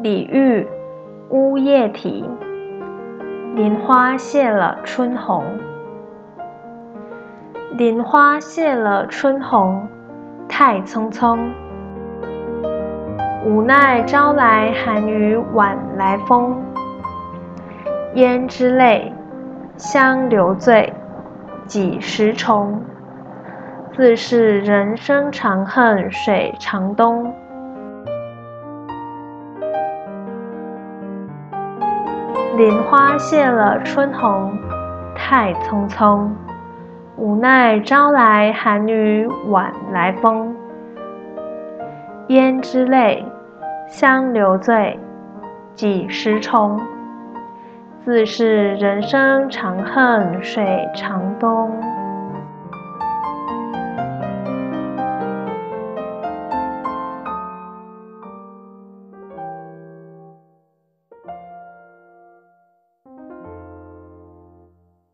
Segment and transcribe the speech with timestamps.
[0.00, 0.64] 李煜
[1.30, 2.24] 《乌夜啼》：
[3.56, 5.44] 林花谢了春红，
[7.72, 9.88] 林花谢了春红，
[10.48, 11.36] 太匆匆。
[13.44, 16.56] 无奈朝来寒雨晚来风。
[18.14, 19.12] 胭脂泪，
[19.76, 20.92] 香留醉，
[21.66, 22.80] 几时重？
[23.96, 27.34] 自是人生长恨水长东。
[32.58, 34.52] 林花谢了春红，
[35.14, 36.28] 太匆匆。
[37.16, 40.56] 无奈朝来寒雨晚来风。
[42.26, 43.24] 胭脂泪，
[43.86, 44.98] 香留醉，
[45.76, 46.80] 几时重？
[48.04, 51.70] 自是人生长恨水长东。